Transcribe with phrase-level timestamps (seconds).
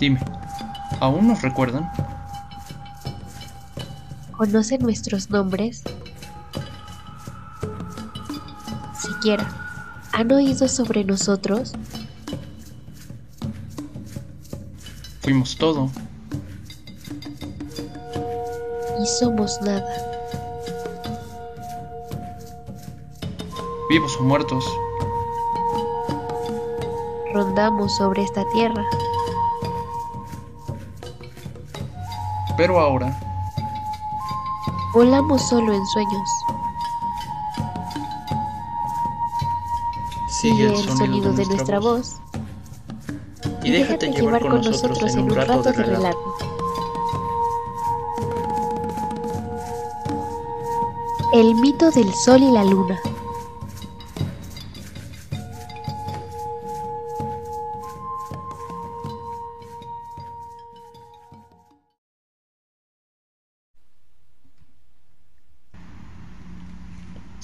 [0.00, 0.18] Dime,
[0.98, 1.92] ¿aún nos recuerdan?
[4.34, 5.82] ¿Conocen nuestros nombres?
[8.98, 9.46] Siquiera,
[10.12, 11.74] ¿han oído sobre nosotros?
[15.20, 15.90] Fuimos todo.
[19.02, 19.84] Y somos nada.
[23.90, 24.64] Vivos o muertos.
[27.34, 28.82] Rondamos sobre esta tierra.
[32.60, 33.18] Pero ahora
[34.92, 36.28] Volamos solo en sueños.
[40.28, 42.16] sigue el sonido, de nuestra voz.
[43.62, 46.34] Y déjate llevar con nosotros en un rato de relato.
[51.32, 53.00] El mito del sol y la luna.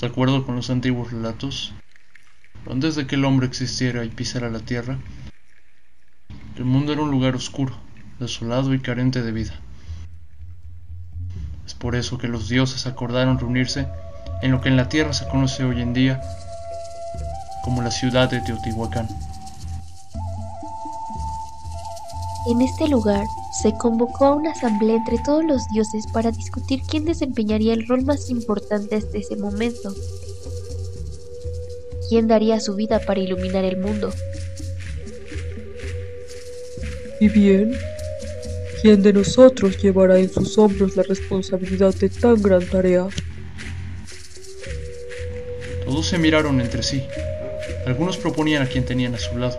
[0.00, 1.72] De acuerdo con los antiguos relatos,
[2.70, 4.98] antes de que el hombre existiera y pisara la tierra,
[6.56, 7.74] el mundo era un lugar oscuro,
[8.18, 9.54] desolado y carente de vida.
[11.64, 13.88] Es por eso que los dioses acordaron reunirse
[14.42, 16.20] en lo que en la tierra se conoce hoy en día
[17.64, 19.08] como la ciudad de Teotihuacán.
[22.48, 23.26] En este lugar
[23.60, 28.04] se convocó a una asamblea entre todos los dioses para discutir quién desempeñaría el rol
[28.04, 29.92] más importante hasta ese momento.
[32.08, 34.12] ¿Quién daría su vida para iluminar el mundo?
[37.18, 37.76] Y bien,
[38.80, 43.08] ¿quién de nosotros llevará en sus hombros la responsabilidad de tan gran tarea?
[45.84, 47.02] Todos se miraron entre sí.
[47.86, 49.58] Algunos proponían a quien tenían a su lado,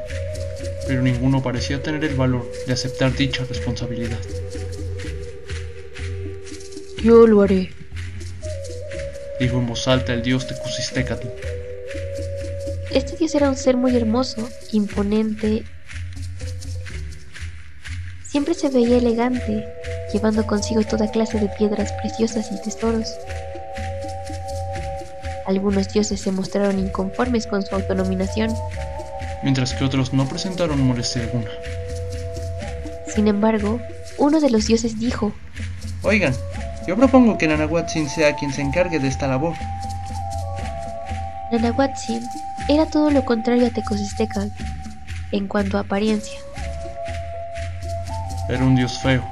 [0.88, 4.20] pero ninguno parecía tener el valor de aceptar dicha responsabilidad.
[7.04, 7.70] Yo lo haré,
[9.40, 11.28] Dijo en voz alta el dios Tecusistecatl.
[12.92, 15.64] Este dios era un ser muy hermoso, imponente.
[18.28, 19.68] Siempre se veía elegante,
[20.12, 23.08] llevando consigo toda clase de piedras preciosas y tesoros.
[25.46, 28.54] Algunos dioses se mostraron inconformes con su autonominación.
[29.44, 31.50] Mientras que otros no presentaron molestia alguna.
[33.08, 33.80] Sin embargo,
[34.18, 35.34] uno de los dioses dijo,
[36.04, 36.34] Oigan,
[36.88, 39.56] yo propongo que Nanahuatzin sea quien se encargue de esta labor.
[41.52, 42.22] Nanahuatzin
[42.70, 44.52] era todo lo contrario a Tecosistecatl
[45.32, 46.40] en cuanto a apariencia.
[48.50, 49.24] Era un dios feo,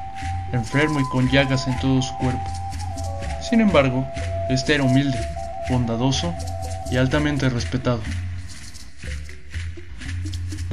[0.52, 2.44] enfermo y con llagas en todo su cuerpo.
[3.42, 4.06] Sin embargo,
[4.50, 5.18] este era humilde,
[5.70, 6.34] bondadoso
[6.92, 8.02] y altamente respetado.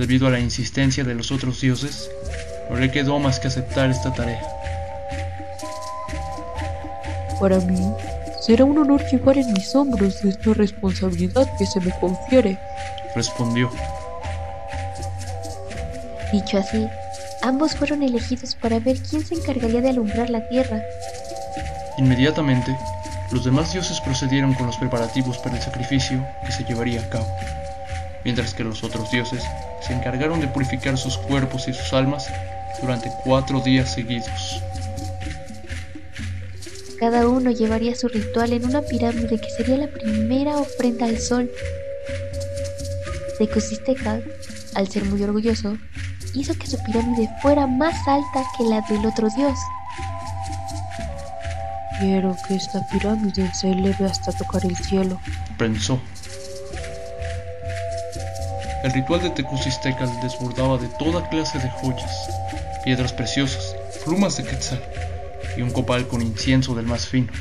[0.03, 2.11] Debido a la insistencia de los otros dioses,
[2.69, 4.43] no le quedó más que aceptar esta tarea.
[7.39, 7.79] para mí
[8.41, 12.59] será un honor llevar en mis hombros esta responsabilidad que se me confiere.
[13.15, 13.71] Respondió,
[16.33, 16.85] Dicho así,
[17.43, 20.83] ambos fueron elegidos para ver quién se encargaría de alumbrar la tierra.
[21.97, 22.77] Inmediatamente,
[23.31, 27.29] los demás dioses procedieron con los preparativos para el sacrificio que se llevaría a cabo,
[28.25, 29.43] mientras que los otros dioses
[29.81, 32.27] se encargaron de purificar sus cuerpos y sus almas
[32.81, 34.63] durante cuatro días seguidos.
[36.99, 41.51] Cada uno llevaría su ritual en una pirámide que sería la primera ofrenda al sol.
[43.39, 44.29] Tecusistecatl,
[44.75, 45.77] al ser muy orgulloso,
[46.35, 49.59] hizo que su pirámide fuera más alta que la del otro dios.
[51.99, 55.21] Quiero que esta pirámide se eleve hasta tocar el cielo.
[55.59, 56.01] Pensó.
[58.83, 62.11] El ritual de Tecusistecatl desbordaba de toda clase de joyas,
[62.85, 64.83] piedras preciosas, plumas de quetzal
[65.57, 67.33] y un copal con incienso del más fino.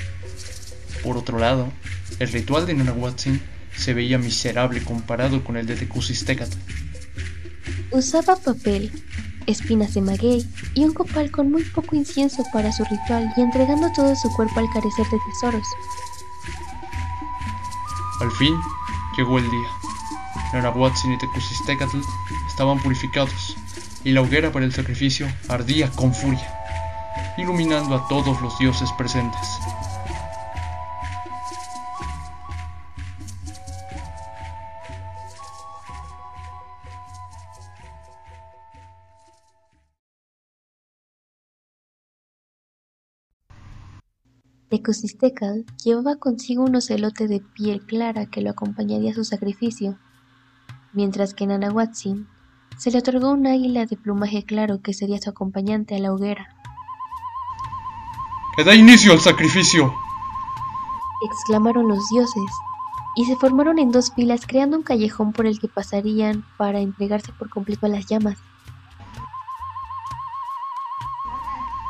[1.04, 1.72] Por otro lado,
[2.20, 3.42] el ritual de Nanahuatzin
[3.76, 6.58] se veía miserable comparado con el de Tecusistecatl.
[7.92, 8.92] Usaba papel,
[9.48, 13.92] espinas de maguey y un copal con muy poco incienso para su ritual y entregando
[13.96, 15.68] todo su cuerpo al carecer de tesoros.
[18.22, 18.54] Al fin
[19.18, 19.81] llegó el día.
[20.54, 22.02] Nanahuatzin y Tecusistecatl
[22.48, 23.56] estaban purificados
[24.04, 26.48] y la hoguera para el sacrificio ardía con furia,
[27.38, 29.60] iluminando a todos los dioses presentes.
[44.72, 50.00] Tecusistecatl llevaba consigo un ocelote de piel clara que lo acompañaría a su sacrificio,
[50.94, 52.28] mientras que Nanahuatzin
[52.78, 56.48] se le otorgó un águila de plumaje claro que sería su acompañante a la hoguera.
[58.56, 59.94] ¡Que da inicio al sacrificio!
[61.22, 62.52] exclamaron los dioses,
[63.16, 67.32] y se formaron en dos filas creando un callejón por el que pasarían para entregarse
[67.34, 68.38] por completo a las llamas.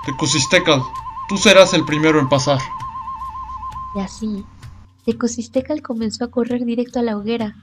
[0.06, 0.82] Tecosistecal,
[1.30, 2.60] tú serás el primero en pasar.
[3.96, 4.46] Y así,
[5.06, 7.56] Tecosistecal comenzó a correr directo a la hoguera.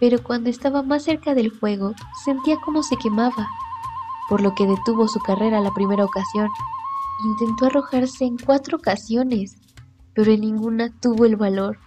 [0.00, 1.94] Pero cuando estaba más cerca del fuego,
[2.24, 3.46] sentía cómo se quemaba,
[4.28, 6.48] por lo que detuvo su carrera la primera ocasión.
[7.26, 9.56] Intentó arrojarse en cuatro ocasiones,
[10.14, 11.78] pero en ninguna tuvo el valor.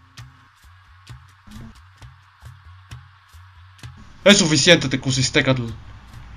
[4.23, 5.63] Es suficiente, Tecusistecatl.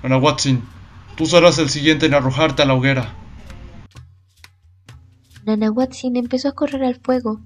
[0.03, 0.61] Anahuatzin,
[1.15, 3.13] tú serás el siguiente en arrojarte a la hoguera.
[5.45, 7.39] Nanahuatzin empezó a correr al fuego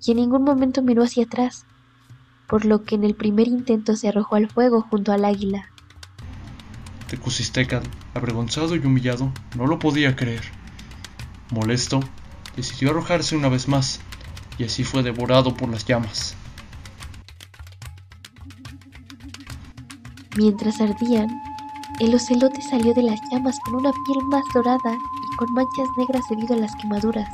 [0.00, 1.66] y en ningún momento miró hacia atrás,
[2.48, 5.68] por lo que en el primer intento se arrojó al fuego junto al águila.
[7.08, 10.42] Tecusistecatl, avergonzado y humillado, no lo podía creer.
[11.50, 12.00] Molesto,
[12.56, 14.00] decidió arrojarse una vez más,
[14.58, 16.34] y así fue devorado por las llamas.
[20.36, 21.28] Mientras ardían,
[22.00, 26.22] el ocelote salió de las llamas con una piel más dorada y con manchas negras
[26.30, 27.28] debido a las quemaduras.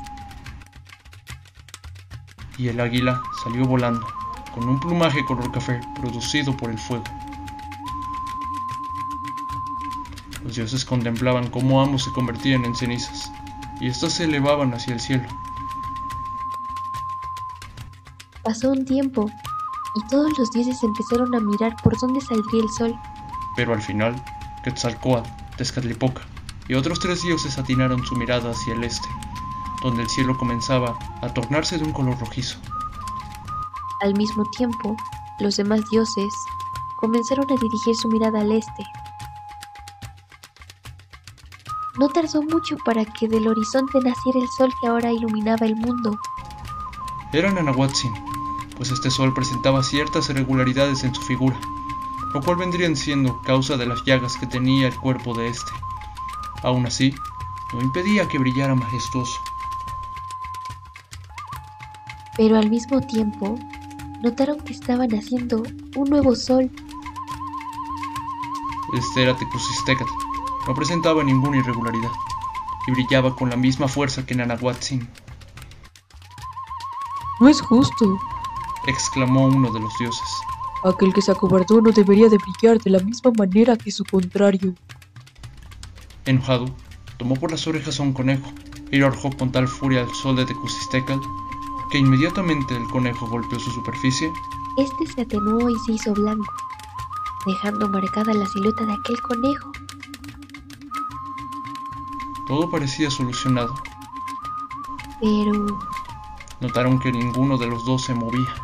[2.57, 4.07] Y el águila salió volando,
[4.55, 7.05] con un plumaje color café producido por el fuego.
[10.45, 13.33] Los dioses contemplaban cómo ambos se convertían en cenizas,
[13.81, 15.27] y éstas se elevaban hacia el cielo.
[18.45, 19.29] Pasó un tiempo
[19.97, 22.95] y todos los dioses empezaron a mirar por dónde saldría el sol.
[23.57, 24.23] Pero al final,
[24.63, 26.23] Quetzalcoatl, Tezcatlipoca
[26.69, 29.09] y otros tres dioses atinaron su mirada hacia el este,
[29.83, 32.59] donde el cielo comenzaba a tornarse de un color rojizo.
[34.05, 34.95] Al mismo tiempo,
[35.41, 36.31] los demás dioses
[36.99, 38.85] comenzaron a dirigir su mirada al este.
[41.99, 46.19] No tardó mucho para que del horizonte naciera el sol que ahora iluminaba el mundo.
[47.33, 48.13] Era Nanahuatzin,
[48.77, 51.59] pues este sol presentaba ciertas irregularidades en su figura,
[52.35, 55.73] lo cual vendrían siendo causa de las llagas que tenía el cuerpo de este.
[56.63, 57.15] Aún así,
[57.73, 59.41] no impedía que brillara majestuoso.
[62.37, 63.59] Pero al mismo tiempo,
[64.25, 65.63] notaron que estaba naciendo
[65.97, 66.71] un nuevo sol.
[68.95, 70.11] Este era Tecusistecatl,
[70.67, 72.11] no presentaba ninguna irregularidad,
[72.87, 75.09] y brillaba con la misma fuerza que Nanahuatzin,
[77.41, 78.19] No es justo.
[78.87, 80.29] exclamó uno de los dioses.
[80.85, 84.75] Aquel que se acobardó no debería de brillar de la misma manera que su contrario.
[86.27, 86.67] Enojado,
[87.19, 88.51] tomó por las orejas a un conejo
[88.91, 91.21] y lo arrojó con tal furia al sol de Tecusistecatl
[91.91, 94.33] que inmediatamente el conejo golpeó su superficie
[94.77, 96.53] Este se atenuó y se hizo blanco,
[97.47, 99.73] dejando marcada la silueta de aquel conejo.
[102.47, 103.75] Todo parecía solucionado.
[105.21, 105.67] Pero
[106.61, 108.55] Notaron que ninguno de los dos se movía.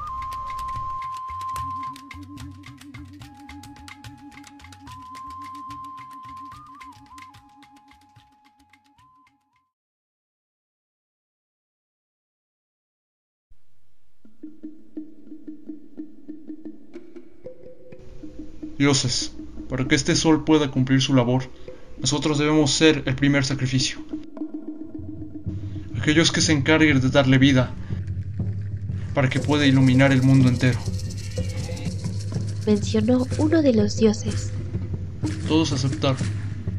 [18.81, 19.33] Dioses,
[19.69, 21.43] para que este sol pueda cumplir su labor,
[21.99, 23.99] nosotros debemos ser el primer sacrificio.
[26.01, 27.75] Aquellos que se encarguen de darle vida,
[29.13, 30.79] para que pueda iluminar el mundo entero.
[32.67, 34.51] mencionó uno de los dioses
[35.47, 36.23] Todos aceptaron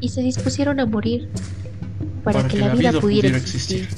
[0.00, 1.28] y se dispusieron a morir
[2.24, 3.88] para, que, la vida, pudiera existir.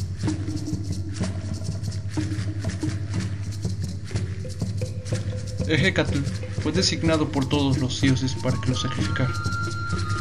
[5.66, 6.18] Ejecatl
[6.64, 9.30] fue designado por todos los dioses para que lo sacrificara,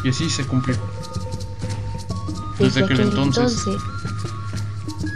[0.04, 0.78] y así se cumplió.
[2.60, 3.66] Desde aquel entonces,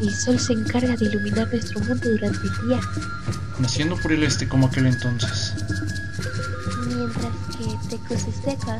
[0.01, 2.79] el sol se encarga de iluminar nuestro mundo durante el día,
[3.60, 5.53] naciendo por el este como aquel entonces,
[6.88, 8.79] mientras que Tecosisteca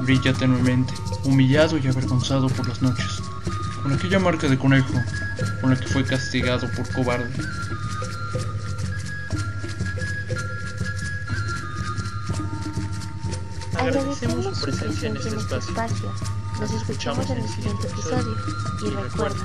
[0.00, 3.22] brilla tenuemente, humillado y avergonzado por las noches,
[3.84, 4.94] con aquella marca de conejo
[5.60, 7.30] con la que fue castigado por cobarde.
[13.82, 16.12] Agradecemos su presencia en este espacio.
[16.60, 18.36] Nos escuchamos en el siguiente episodio.
[18.80, 19.44] Y recuerda,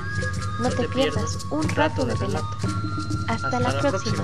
[0.60, 2.58] no te pierdas un rato de relato.
[3.28, 4.24] Hasta la próxima.